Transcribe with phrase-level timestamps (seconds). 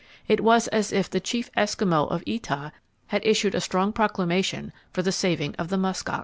[0.27, 2.71] It was as if the Chief Eskimo of Etah
[3.09, 6.19] had issued a strong proclamation for the saving of the musk ox.